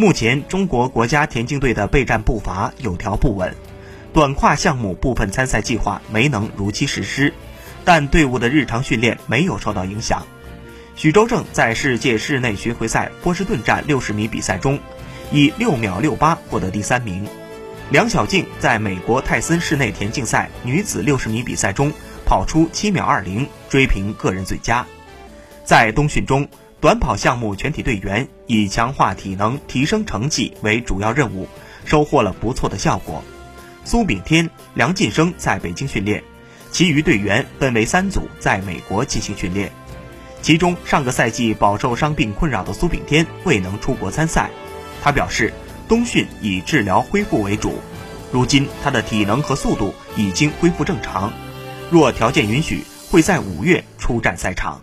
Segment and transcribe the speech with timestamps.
[0.00, 3.54] 目前，中国国家田径队的备战步伐有条不紊，
[4.14, 7.34] 短跨项目部分参赛计划没能如期实施，
[7.84, 10.26] 但队伍的日常训练没有受到影响。
[10.96, 14.78] 许周正在世界室内巡回赛波士顿站60米比赛中，
[15.30, 17.28] 以6秒68获得第三名。
[17.90, 21.92] 梁晓静在美国泰森室内田径赛女子60米比赛中
[22.24, 24.86] 跑出7秒20，追平个人最佳。
[25.62, 26.48] 在冬训中，
[26.80, 31.46] 短跑项目全体队员以强化体能、提升成绩为主要任务，
[31.84, 33.22] 收获了不错的效果。
[33.84, 36.24] 苏炳添、梁晋生在北京训练，
[36.70, 39.70] 其余队员分为三组在美国进行训练。
[40.40, 44.48] 其中，上个赛季饱受伤病困扰的苏炳添未能出国参赛。
[45.02, 45.52] 他表示，
[45.86, 47.78] 冬训以治疗恢复为主，
[48.32, 51.30] 如今他的体能和速度已经恢复正常，
[51.90, 54.80] 若条件允许，会在五月出战赛场。